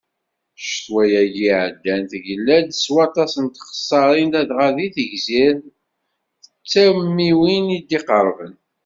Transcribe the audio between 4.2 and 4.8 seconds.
ladɣa